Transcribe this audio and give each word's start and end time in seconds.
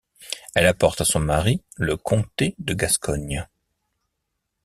Elle 0.55 0.65
apporte 0.65 1.01
à 1.01 1.05
son 1.05 1.19
mari 1.19 1.61
le 1.75 1.95
comté 1.95 2.55
de 2.57 2.73
Gascogne. 2.73 3.45